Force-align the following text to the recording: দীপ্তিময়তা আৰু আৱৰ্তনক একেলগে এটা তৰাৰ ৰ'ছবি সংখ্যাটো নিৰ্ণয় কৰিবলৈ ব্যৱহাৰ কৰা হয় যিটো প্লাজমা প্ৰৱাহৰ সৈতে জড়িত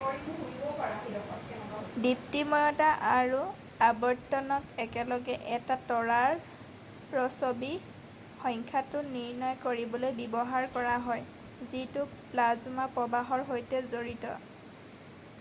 দীপ্তিময়তা 2.05 2.87
আৰু 3.09 3.41
আৱৰ্তনক 3.87 4.79
একেলগে 4.85 5.35
এটা 5.57 5.77
তৰাৰ 5.91 6.33
ৰ'ছবি 7.19 7.71
সংখ্যাটো 7.83 9.05
নিৰ্ণয় 9.11 9.55
কৰিবলৈ 9.69 10.17
ব্যৱহাৰ 10.33 10.67
কৰা 10.79 10.97
হয় 11.07 11.71
যিটো 11.75 12.09
প্লাজমা 12.33 12.89
প্ৰৱাহৰ 12.99 13.45
সৈতে 13.53 13.85
জড়িত 13.95 14.35